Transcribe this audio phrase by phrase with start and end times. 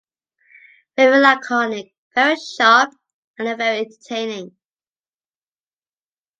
[0.97, 2.89] Very laconic, very sharp
[3.37, 4.57] and very entertaining.